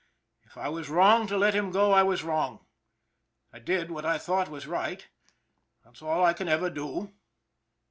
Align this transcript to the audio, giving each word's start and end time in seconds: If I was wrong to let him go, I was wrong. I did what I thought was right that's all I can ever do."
If 0.41 0.57
I 0.57 0.67
was 0.67 0.89
wrong 0.89 1.27
to 1.27 1.37
let 1.37 1.53
him 1.53 1.69
go, 1.69 1.91
I 1.91 2.01
was 2.01 2.23
wrong. 2.23 2.65
I 3.53 3.59
did 3.59 3.91
what 3.91 4.03
I 4.03 4.17
thought 4.17 4.49
was 4.49 4.65
right 4.65 5.07
that's 5.83 6.01
all 6.01 6.25
I 6.25 6.33
can 6.33 6.47
ever 6.47 6.71
do." 6.71 7.13